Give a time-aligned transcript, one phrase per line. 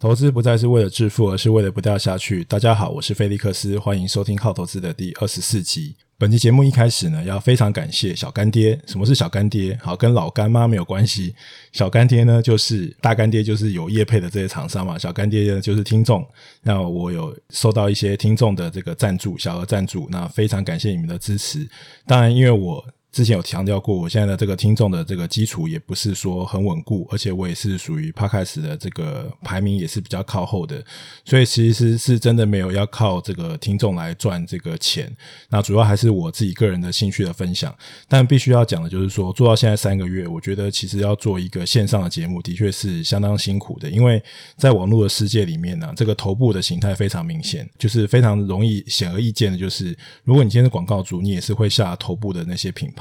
[0.00, 2.42] 投资不再是为了致富，而是为了不掉下去。
[2.44, 5.94] 大家好，我是菲利克斯，欢迎收听《靠投资》的第二十四集。
[6.16, 8.80] 本期节目一开始呢，要非常感谢小干爹。
[8.86, 9.78] 什么是小干爹？
[9.82, 11.34] 好，跟老干妈没有关系。
[11.72, 14.98] 小干爹呢，就是大干爹，就是有业配的这些厂商嘛。
[14.98, 16.26] 小干爹呢，就是听众。
[16.62, 21.68] 那我有收到一些听众的这个赞助，小额赞助，那非常感谢你们的支持。
[22.06, 22.82] 当然，因为我。
[23.12, 30.80] 之前有强调过，我现在的这个听众的这个基础也不是说很稳固，而且我也是属于 Podcast 的这个排名也是比较靠后的，
[31.24, 35.12] 所以其实是真的没有要靠这个听众来赚这个钱。
[35.48, 37.74] 那主要还是我自己个人的兴趣的分享。
[38.06, 44.22] 但必须要讲的就是说，做到现在三个月，我觉得其实要做一个线上的节目，的确是相当辛苦的，因为
[44.56, 52.99] 在网络的世界里面呢，这个头部的形态非常明显，就是非常容易显而易见的，就是如果你今天是广告主，你也是会下头部的那些品牌。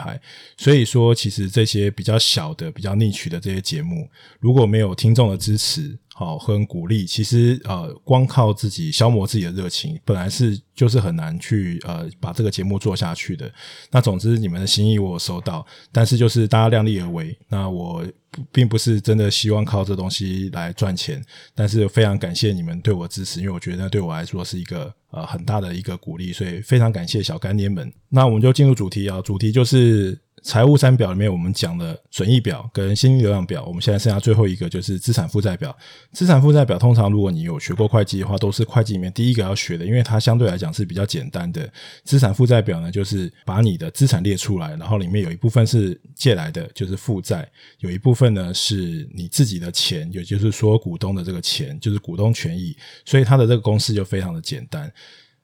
[0.58, 13.50] 所以说，其实这些比较小的、比较逆曲的这些节目，如果没有听众的支持，好很鼓励，其实呃，光靠自己消磨自己的热情，本来是就是很难去呃把这个节目做下去的。
[13.90, 17.34] 那总之，你们的心意我有收到，但是就是大家量力而为。
[17.48, 18.06] 那我
[18.52, 21.24] 并不是真的希望靠这东西来赚钱，
[21.56, 24.94] 但是非常感谢你们对我支持，因为我觉得对我来说是一个。
[25.12, 27.92] 呃，很大的一个鼓励，所以非常感谢小干爹们。
[28.10, 33.66] 那我们就进入主题啊，主题就是财务三表里面我们讲的损益表跟现金流量表。
[33.66, 35.76] 我们现在剩下最后一个就是资产负债表。
[36.12, 41.72] 资产负债表通常如果你有学过会计的话，都是会计里面第一个要学的，因为它相对来讲是比较简单的。
[42.04, 47.44] 资产负债表呢，就是把你的资产列出来，然后里面有一部分是借来的，就是负债；
[47.80, 52.76] 有一部分呢是你自己的钱，也就是说股东的这个钱，就是股东权益。
[53.06, 54.92] 所以它的这个公式就非常的简单。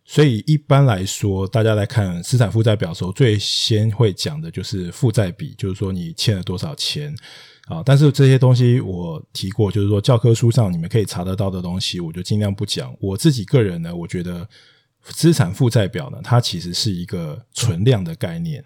[0.07, 7.11] 所以一般来说，大家来看资产负债表的时候，最先会讲的就是负债比，就是说你欠了多少钱
[7.65, 7.81] 啊。
[7.83, 12.95] 但是这些东西我提过，就是说教科书上你们可以查得到的东西，我就尽量不讲。
[12.99, 14.47] 我自己个人呢，我觉得
[15.01, 18.63] 资产负债表呢，它其实是一个存量的概念。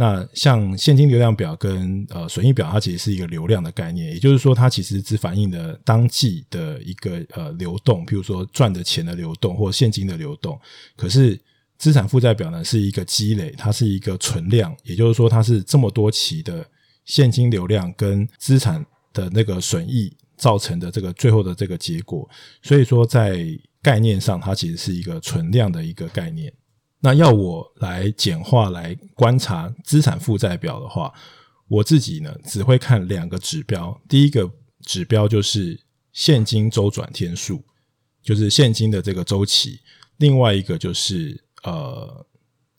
[0.00, 10.58] 那像现金流量表跟呃损益表，它其实是一个流量的概念，也就是说，它其实只反映了当季的一个呃流动，譬如说赚的钱的流动或现金的流动。
[10.96, 11.38] 可是
[11.76, 16.66] 资产负债表呢，是一个积累，它是一个存量，也就是说，它是这么多期的
[17.04, 18.82] 现金流量跟资产
[19.12, 22.26] 的那个损益造成的这个最后的这个结果。
[22.62, 23.46] 所以说，在
[23.82, 26.50] 概念上，它其实是一个存量的一个概念。
[27.00, 31.12] 那要我来简化来观察资产负债表的话，
[31.66, 33.98] 我自己呢只会看两个指标。
[34.08, 34.50] 第一个
[34.82, 35.80] 指标就是
[36.12, 37.62] 现金周转天数，
[38.22, 39.80] 就是现金的这个周期；
[40.18, 42.26] 另外一个就是呃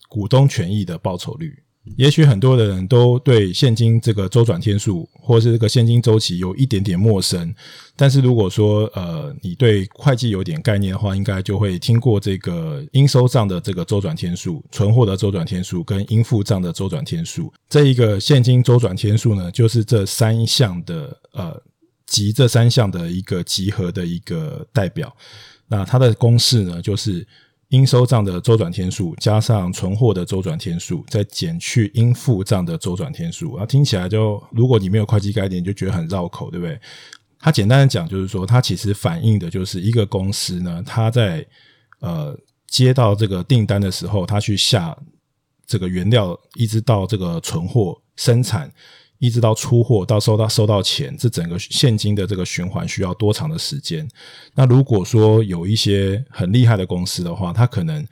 [0.08, 1.64] 股东权益的报酬率。
[1.98, 7.52] 也许很多的人都对现金这个周转天数或是这个现金周期有一点点陌生，
[7.96, 17.52] 但是如果说呃你对会计有点概念的话，应该就会听过这个应收账的这个周转天数、存货的周转天数跟应付账的周转天数。
[17.68, 21.60] 这一个现金周转天数呢，就是这三项的呃
[22.06, 25.12] 集这三项的一个集合的一个代表。
[25.68, 27.28] 那它的公式呢，就是。
[27.72, 36.80] 应收账的周转天数加上存货的周转天数，再减去应付账的周转天数，啊，听起来就如果你没有会计概念，就觉得很绕口，对不对？
[37.40, 41.46] 它简单的讲就是说，它其实反映的就是一个公司呢，它在
[42.02, 42.38] 呃
[42.68, 44.96] 接到这个订单的时候，它去下
[45.66, 48.72] 这个原料，一直到这个存货生产。
[49.22, 54.10] 一直到出货到收到收到钱，这整个现金的这个循环需要多长的时间？
[54.56, 58.04] 那如果说有一些很厉害的公司的话，它可能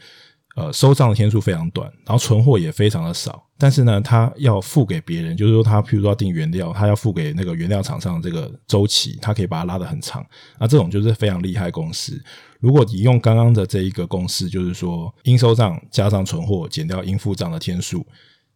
[0.56, 10.24] 呃收账的天数非常短，然后存货也非常的少，但是呢，它要付给别人，就是说它譬如说要订原料，它要付给那个原料厂商的这个周期，它可以把它拉得很长。
[10.60, 12.22] 那这种就是非常厉害公司。
[12.60, 18.06] 如果你用刚刚的这一个公式，就是说应收账加上存货减掉应付账的天数。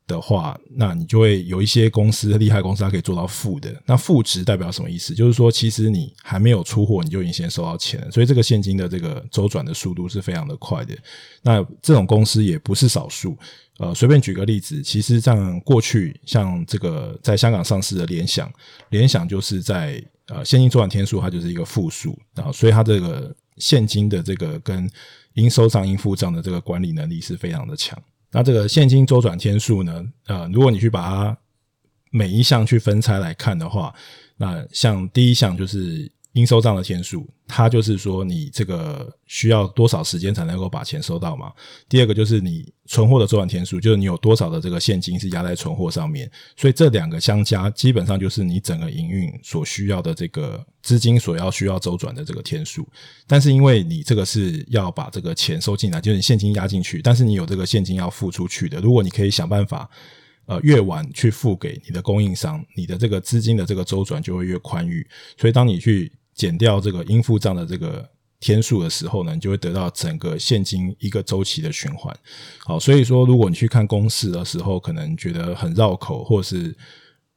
[0.05, 3.73] 的话，那你就会有一些公司厉害公司，它可以做到负的。
[3.85, 5.13] 那负值代表什么意思？
[5.13, 8.11] 就是说，其实你还没有出货，你就已经先收到钱了。
[8.11, 10.95] 所以这个现金的这个周转的速度是非常的快的。
[11.41, 13.37] 那这种公司也不是少数。
[13.79, 18.51] 呃，随便举个例子，其实像过去像这个在香港上市的联想，
[18.89, 24.87] 联想就是在呃现金周转天数，它就是一个负数，然后所以它这个现金的这个跟
[25.33, 27.99] 应收账、应付账的这个管理能力是非常的强。
[28.33, 30.03] 那这个现金周转天数呢？
[30.25, 31.37] 呃，如果你去把它
[32.09, 33.93] 每一项去分拆来看的话，
[34.37, 41.51] 那像第一项就是应收账的天数，它就是说你这个需要多少时间才能够把钱收到嘛？
[41.87, 46.29] 第二个就是你存货的周转天数，就是你有多少的这个现金是压在存货上面。
[46.57, 52.87] 所以这两个相加，基本上就是你整个营运所需要的这个资金所要需要周转的这个天数。
[53.27, 58.81] 但是因为你这个是要把这个钱收进来，就是你现金压进去，但是你有这个现金要付出去的。
[58.81, 59.89] 如果你可以想办法。
[60.45, 65.07] 呃，越晚去付给你的供应商，你的这个资金的这个周转就会越宽裕。
[65.39, 68.09] 所以，当你去减掉这个应付账的这个
[68.39, 72.15] 天数的时候呢，你就会得到整个现金一个周期的循环。
[72.59, 76.75] 好，所以说，如果你去看公式的时候，可能觉得很绕口，或是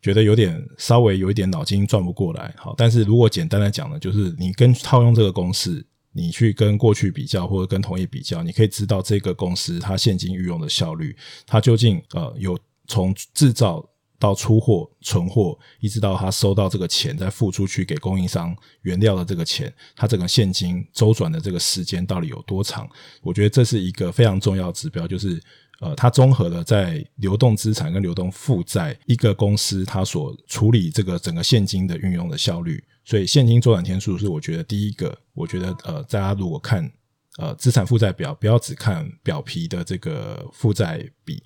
[0.01, 2.55] 觉得有点稍微有一点脑筋转不过来。
[2.57, 11.17] 好，但是如果简单来讲呢，就是你跟套用这个公式，你去跟过去比较，或者跟同业比较，你可以知道这个公司它现金运用的效率，
[11.47, 12.59] 它究竟呃有。
[12.89, 13.85] 从制造
[14.19, 22.89] 到出货、存货，一直到他收到这个钱，再付出去给供应商原料的这个钱，他整个现金周转的这个时间到底有多长？
[23.23, 25.43] 我觉得这是一个非常重要的指标，就是
[25.81, 32.83] 呃，它综合了在流动资产跟流动负债一个公司它所处理这个整个现金的运用的效率。
[33.05, 36.91] 所以现金周转天数是我觉得第一个，我觉得呃，大家如果看
[37.37, 41.43] 呃资产负债表，不要只看表皮的这个负债比。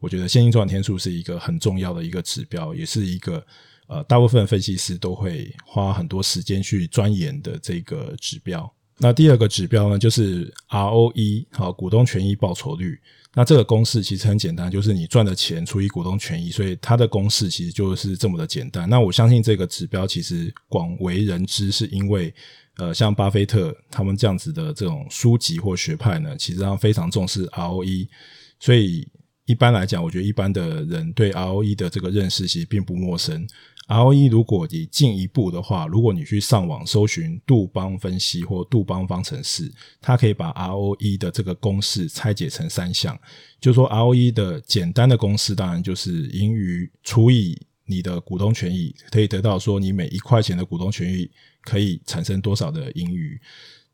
[0.00, 3.44] 我觉得现金周转天数是一个很重要的一个指标，也是一个
[3.88, 8.72] 呃大部分分析师都会花很多时间去钻研的这个指标。
[8.98, 12.98] 那第二个指标呢，就是 ROE 好，股东权益报酬率。
[13.34, 18.88] 那这个公式其实很简单，就是你赚的钱除以股东权益，所以它的公式其实就是这么的简单。
[18.88, 22.32] 那我相信这个指标其实广为人知，是因为
[22.76, 28.08] 呃像巴菲特他们这样子的这种书籍或学派呢，其实上非常重视 ROE，
[28.60, 29.06] 所以。
[29.48, 33.48] 一般来讲，我觉得一般的人对 ROE 的这个认识其实并不陌生。
[33.88, 39.72] ROE 如果你进一步的话，如果你去上网搜寻杜邦分析或杜邦方程式，
[40.02, 43.18] 它可以把 ROE 的这个公式拆解成三项。
[43.58, 51.30] 就是说 ROE 的简单的公式，当然就是盈余除以你的股东权益，可以得到说你每一块钱的股东权益
[51.62, 53.40] 可以产生多少的盈余。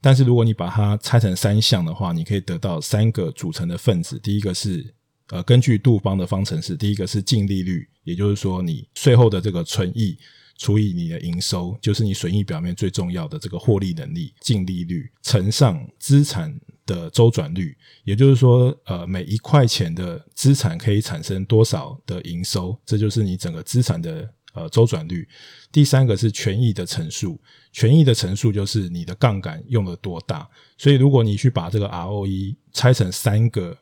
[0.00, 4.19] 但是如果你把它拆成三项的话，你可以得到三个组成的分子。
[4.19, 4.93] 第一个是
[5.35, 10.17] 呃，根据杜邦的方程式，第一个是净利率，也就是说你税后的这个存益
[10.59, 25.29] 除以你的营收，就是你损益表面最重要的这个获利能力，净利率乘上资产的周转率，也就是说，呃，每一块钱的资产可以产生多少的营收，这就是你整个资产的呃周转率。
[25.73, 27.41] 第三个是权益的乘数，
[27.73, 30.49] 权益的乘数就是你的杠杆用了多大。
[30.79, 33.77] 所以，如果你去把这个 ROE 拆成三个。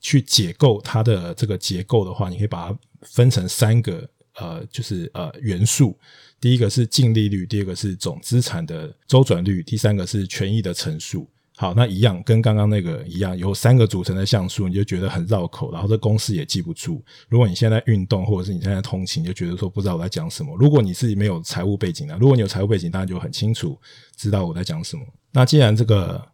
[0.00, 5.96] 去解构它的这个结构的话，你可以把它分成三个呃，就是呃元素。
[6.40, 11.28] 第一个是净利率，第二个是总资产的周转率，第三个是权益的乘数。
[11.56, 17.04] 好，那一样跟刚刚那个一样，有三个组成的像素，你就觉得很绕口，然后这公式也记不住。
[17.28, 20.56] 如果你现在运动，或者是你现在通勤，就觉得说不知道我在讲什么。
[20.58, 23.78] 如果你是没有财务背景的，如果你有财务背景，当然就很清楚
[24.16, 25.02] 知道我在讲什么。
[25.32, 26.29] 那既然这个。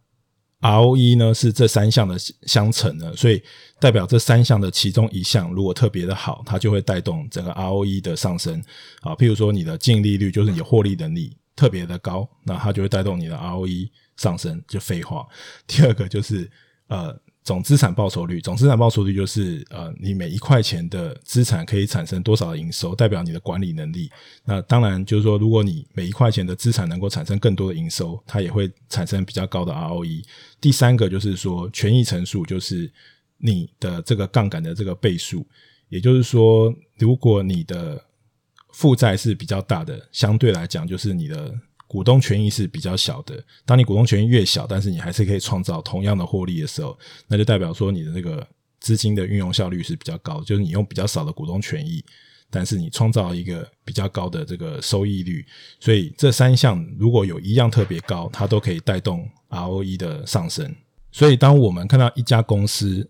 [0.67, 3.43] ROE 呢是这三项的相乘呢，所以
[3.79, 8.63] 代表这三项的其中一项如果特别的好，它就会带动整个 ROE 的上升。
[9.03, 14.63] 啊，譬如说你的净利率就是你的获利能力特别的高，那它就会带动你的 ROE 上升。
[14.67, 15.27] 就废话。
[15.67, 16.51] 第二个就是
[16.89, 17.17] 呃。
[17.47, 24.11] 总资产报酬率，总资产报酬率就是呃，你每一块钱的资产可以产生多少的营收，代表你的管理能力。
[24.45, 30.25] 那当然就是说，如果你每一块钱的资产能够产生更多的营收，它也会产生比较高的 ROE。
[30.61, 32.93] 第三个就是说，权益乘数就是
[33.39, 35.47] 你的这个杠杆的这个倍数，
[35.89, 38.05] 也就是说，如果你的
[38.73, 41.55] 负债是比较大的，相对来讲就是你的。
[41.89, 43.43] 股东权益是比较小的。
[43.65, 48.47] 当你股东权益越小，但是你还是可以创造同样的获利的时候，那就代表说你的这个
[48.81, 50.43] 资金的运用效率是比较高。
[50.43, 52.05] 就是你用比较少的股东权益，
[52.51, 55.47] 但是你创造一个比较高的这个收益率。
[55.79, 60.75] 所以这三项如果有一样特别高，它都可以带动 ROE 的上升。
[61.13, 63.09] 所以当我们看到一家公司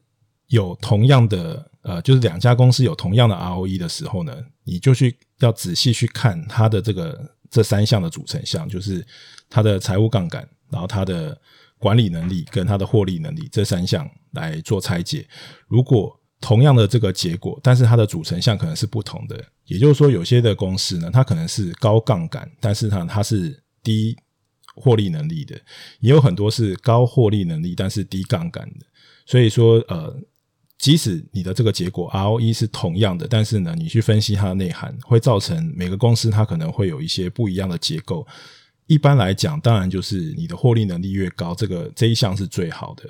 [0.48, 7.34] 有同样的呃，就是两家公司有同样的 ROE 的时候呢，你就去要仔细去看它的这个。
[7.50, 9.06] 这三项的组成项就是
[9.48, 11.38] 它的财务杠杆，然后它的
[11.78, 15.26] 管理能力跟它的获利能力这三项来做拆解。
[15.68, 24.16] 如果同样的这个结果，但是它的组成项可能是不同的，也就是说，有些的公司呢，它可能是高杠杆，但是它它是低
[24.74, 25.56] 获利能力的；
[26.00, 28.86] 也有很多是高获利能力，但是低杠杆的。
[29.24, 30.16] 所以说，呃。
[30.78, 38.26] 即使你的这个结果 ROE 是同样的，但是呢，你去分析它的内涵，会造成每个公司它可能会有一些不一样的结构。
[38.86, 43.04] 一般来讲，当然就是你的获利能力越高，这个这一项是最好的。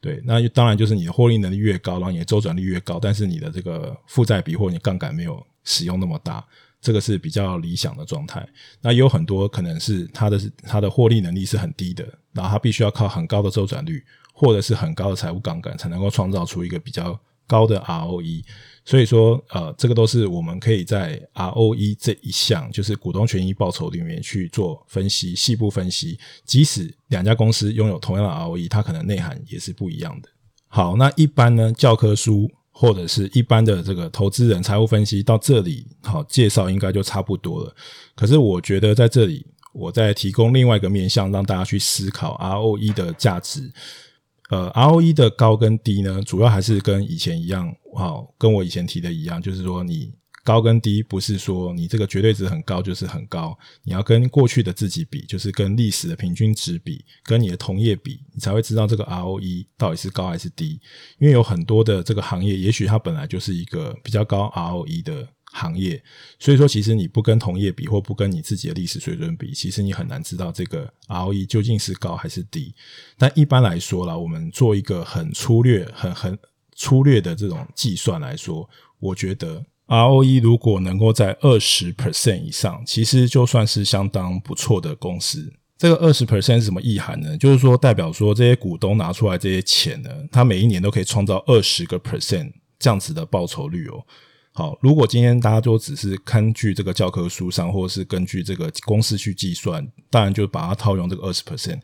[0.00, 6.44] 对，那当然就是你的获利能力越高，然后你的周转率越高，但是你的这个负债比或你杠杆没有使用那么大，
[6.80, 8.46] 这个是比较理想的状态。
[8.80, 18.42] 那也有很多可能是它的它的获利能力是很低的，然后它必须要靠很高的周转率或者是很高的财务杠杆才能够创造出一个比较高的 ROE。
[18.84, 26.18] 所以说，呃，这个都是我们可以在 ROE 这一项，就是股东权益报酬里面去做分析、细部分析。
[26.44, 30.28] 即使两家公司拥有同样的 ROE，它可能内涵也是不一样的。
[30.66, 37.72] 好，那一般呢，教科书或者是一般的这个投资人财务分析到这里，好，介绍应该就差不多了。
[38.16, 43.70] 可是我觉得在这里，我再提供另外一个面向，让大家去思考 ROE 的价值。
[44.50, 50.12] 呃，ROE 的高跟低呢，主要还是跟以前一样，好，跟我以前提的一样，就是说你
[50.44, 60.80] 高跟低不是说你这个绝对值很高就是很高，你要跟过去的自己比，就是跟历史的平均值比，跟你的同业比，你才会知道这个 ROE 到底是高还是低。
[61.18, 65.28] 因为有很多的这个行业，也许它本来就是一个比较高 ROE 的。
[65.52, 66.02] 行业，
[66.38, 72.74] 所以说其实你不跟同业比，或不跟你自己的历史水准比，其实你很难知道这个 ROE 究竟是高还是低。
[73.18, 76.38] 但一般来说啦，我们做一个很粗略、很很
[76.74, 78.68] 粗略的这种计算来说，
[78.98, 85.52] 我觉得 ROE 如果能够在二十 percent 以上，其实就算是相当不错的公司。
[85.76, 87.36] 这个二十 percent 是什么意涵呢？
[87.36, 94.06] 就是说代表说这些股东拿出来这些钱呢，他每一年都可以创造二十个 percent 这样子的报酬率哦。
[94.54, 101.80] 好，如果今天大家都只是根据这个教科书上，或者是根据这个公式去计算，当然就是把它套用这个二十 percent。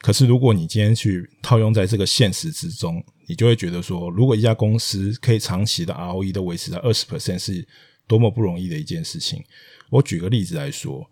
[0.00, 7.66] 可是如果你今天去套用在这个现实之中，你就会觉得说，如果一家公司可以长期的 ROE 都维持在二十 percent，是
[8.08, 9.42] 多么不容易的一件事情。
[9.90, 11.08] 我举个例子来说，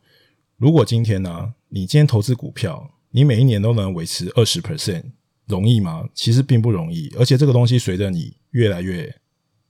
[0.56, 5.04] 如果今天呢、你今天投资股票，你每一年都能维持二十 percent，
[5.46, 6.08] 容易吗？
[6.12, 9.14] 其实并不容易，而且这个东西随着你越来越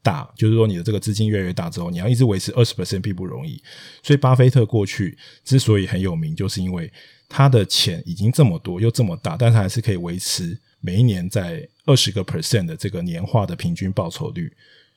[0.02, 3.62] 大，就是说你的这个资金越来越大之后，你要一直维持二十 percent 并不容易。
[4.02, 6.92] 所以巴菲特过去之所以很有名，就是因为
[7.28, 14.52] 他的钱已经这么多又这么大，但他还是可以维持每一年在二十个 percent 的这个年化的平均报酬率。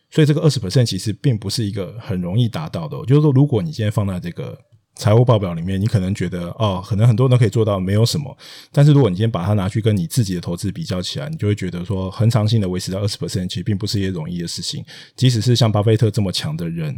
[0.09, 2.97] 所以这个二十 percent 其实并不是一个很容易达到的。
[3.05, 4.59] 就是说，如果你现在放在这个。
[4.95, 8.35] 财务报表里面，你可能觉得哦，可能很多人都可以做到，没有什么。
[8.71, 14.85] 但是如果你今天把它拿去跟你自己的投资比较起来，你就会觉得说，恒常性的维持在二十 percent，其实并不是一件容易的事情。
[15.15, 16.97] 即使是像巴菲特这么强的人，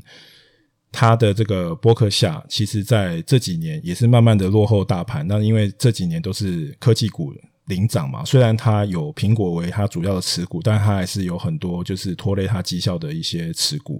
[0.91, 5.27] 他的这个博客下，其实在这几年也是慢慢的落后大盘。
[5.27, 7.33] 那因为这几年都是科技股
[7.65, 13.99] 领涨嘛，虽然他有苹果为他主要的持股，但他还是有很多就是拖累他绩效的一些持股。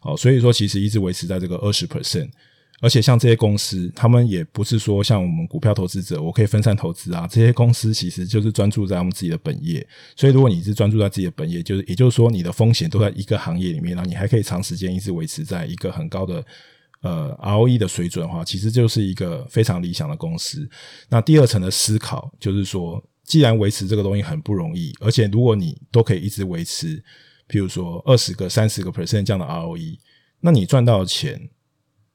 [0.00, 2.30] 哦，所以说其实一直维持在这个二十 percent。
[2.80, 7.26] 而且像这些公司，他们也不是说像我们股票投资者，我可以分散投资啊。
[7.30, 9.86] 这些公司其实就是专注在他们自己的本业。
[10.16, 16.44] 所以，如果你是专注在自己的本业，就是也就是说，你的风险都在一个行业里面，然后你还可以长时间一直维持在一个很高的
[17.00, 20.68] 呃 ROE 的水准的话，其实就是一个非常理想的公司。
[21.08, 27.02] 那第二层的思考就是说，既然维持这个东西很不容易，而且如果你都可以一直维持，
[27.48, 29.96] 譬如说二十个、三十个 percent 这样的 ROE，
[30.40, 31.48] 那你赚到的钱。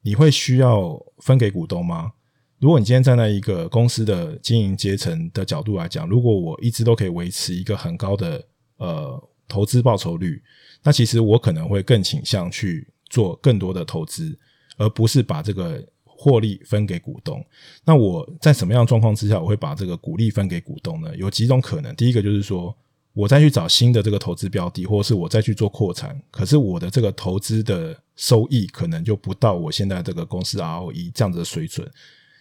[0.01, 2.13] 你会需要分给股东吗？
[2.59, 8.45] 如果你今天站在一个公司的经营阶层的角度来讲，如果我一直都可以维持一个很高的
[8.77, 10.43] 呃投资报酬率，
[10.83, 14.37] 那其实我可能会更倾向去做更多的投资，
[14.77, 17.41] 而不是把这个获利分给股东。
[17.85, 21.15] 那我在什么样的状况之下，我会把这个股利分给股东呢？
[21.15, 21.95] 有几种可能。
[21.95, 22.75] 第一个就是说，
[23.13, 31.89] 我再去找新的这个投资标的，或是我再去做扩产，可是我的这个投资的收益可能就不到我现在这个公司 ROE 这样子的水准。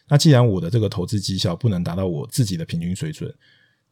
[0.09, 3.33] 那既然我的这个投资绩效不能达到我自己的平均水准，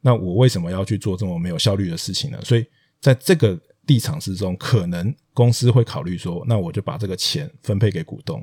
[0.00, 2.38] 那我为什么要去做这么没有效率的事情呢？
[2.44, 2.64] 所以
[3.00, 8.42] 在这个立场之中，可能公司会考虑说，那我就把这个钱分配给股东。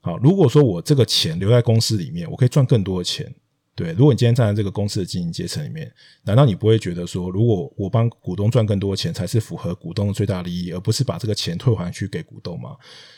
[0.00, 3.34] 好，如果说我这个钱留在公司里面，我可以赚更多的钱。
[3.76, 12.76] 对，如果你今天站在这个公司的经营阶层里面，难道你不会觉得说，如果我帮股东赚更多钱，才是符合股东的最大利益，而不是把这个钱退还去给股东吗？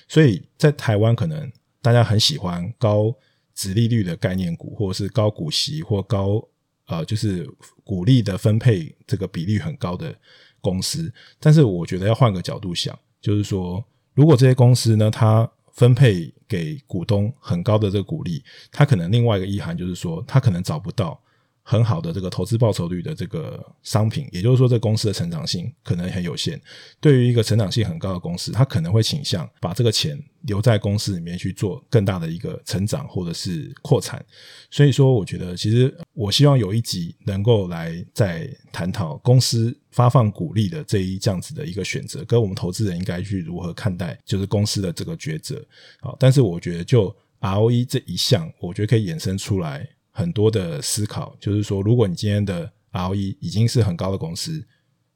[0.08, 3.14] 所以在台湾，可能大家很喜欢高
[3.54, 6.42] 殖利率的概念股，或者是高股息或高
[6.86, 7.46] 呃，就是
[7.84, 10.14] 股利的分配这个比率很高的
[10.60, 11.12] 公司。
[11.38, 13.84] 但是我觉得要换个角度想，就是说，
[14.14, 18.42] 如果这些公司呢，它分配给股东很高的这个股利，
[18.72, 21.20] 他可能另外一个意涵就是说，他可能找不到
[21.68, 26.60] 很好的这个投资报酬率的这个商品，也就是说，这公司的成长性可能很有限。
[27.00, 34.24] 对于一个成长性很高的公司，它可能会倾向把这个钱留在公司里面去做更大的一个成长或者是扩产。
[34.70, 45.60] 所以说，我觉得其实我希望有一集能够来再探讨公司发放股利的这一这样子的一个选择，跟我们投资人应该去如何看待，就是公司的这个抉择。
[46.00, 49.88] 好，但是我觉得就 ROE 这一项，我觉得可以衍生出来。
[50.16, 54.66] 很多的思考，就是说，如果你今天的 ROE 已经是很高的公司，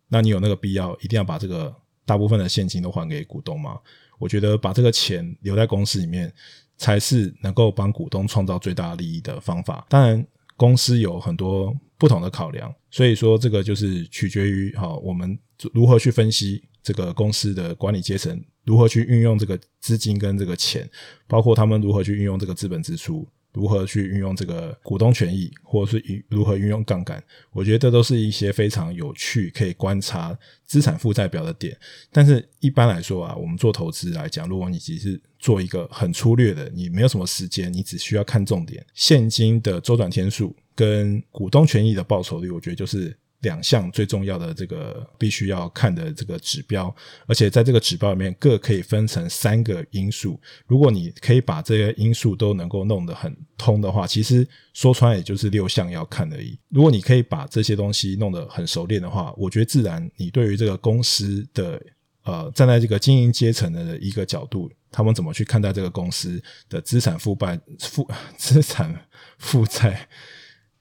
[0.09, 3.79] 那你有那个必要一定要把这个大部分的现金都还给股东吗？
[4.19, 6.31] 我觉得把这个钱留在公司里面，
[6.77, 9.87] 才是能够帮股东创造最大利益的方法。
[9.89, 10.27] 当然，
[10.59, 15.39] 公司有很多不同的考量，所以说这个就是取决于哈，我们
[15.73, 20.87] 如何去分析这个公司的管理阶层如何去运用这个资金跟这个钱，
[21.27, 23.27] 包括他们如何去运用这个资本支出。
[23.53, 27.23] 如何去运用这个股东权益，或者是如何运用杠杆？
[27.53, 31.77] 我觉得这都是一些非常有趣可以观察资产负债表的点。
[32.13, 43.17] 但是一般来说啊，我们做投资来讲，如果你只是做一个很粗略的，你没有什么时间，你只需要看重点，现金的周转天数跟股东权益的报酬率，我觉得就是。
[43.41, 46.95] 两项最重要的这个必须要看的这个指标，
[47.27, 50.39] 而且在这个指标里面各可以分成三个因素。
[50.67, 56.59] 如果你可以把这些因素都能够弄得很通的话，其实说穿也就是六项要看而已。
[56.69, 61.83] 如果你可以把这些东西弄得很熟练的话，我觉得自然你对于这个公司的
[62.25, 68.07] 呃站在这个经营阶层的一个角度，他们怎么去看待这个公司的资产负债负
[68.37, 69.07] 资产
[69.39, 70.07] 负债。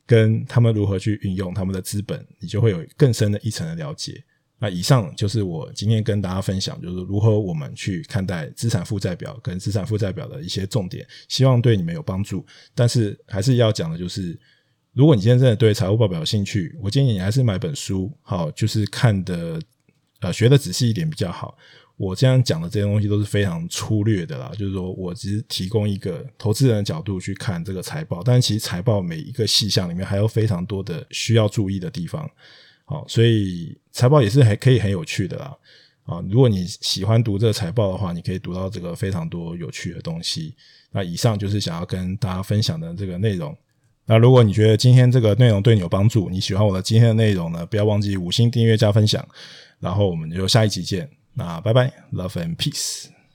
[0.10, 4.24] 跟他们如何去运用他们的资本，你就会有更深的一层的了解。
[4.58, 12.44] 那以上就是我今天跟大家分享，就是如何我们去看待资产负债表跟资产负债表的一些重点，希望对你们有帮助。
[12.74, 14.36] 但是还是要讲的就是，
[14.94, 19.62] 如果你今天真的对财务报表有兴趣，我建议你还是买本书，好，就是看的
[20.22, 21.56] 呃学的仔细一点比较好。
[22.00, 32.26] 我这样讲的这些东西都是非常粗略的啦，就是说我只是提供一个投资人的角度去看这个财报，但其实财报每一个细项里面还有非常多的需要注意的地方，
[32.86, 35.54] 好，所以财报也是还可以很有趣的啦，
[36.06, 40.56] 啊，如果你喜欢读这个财报的话，你可以读到这个非常多有趣的东西。
[40.94, 43.54] 那以上就是想要跟大家分享的这个内容。
[44.06, 49.28] 那如果你觉得今天这个内容对你有帮助，你喜欢我的今天的内容呢，不要忘记五星订阅加分享，
[49.82, 51.19] 然后我们就下一集见。
[51.39, 53.15] 那拜拜，Love and Peace。